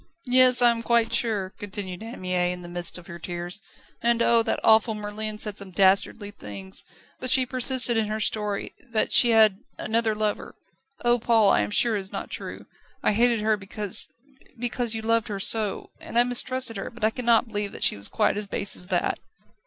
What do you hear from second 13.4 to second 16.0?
her because because you loved her so,